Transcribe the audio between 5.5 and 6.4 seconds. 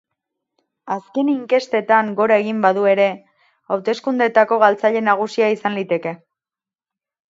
izan liteke.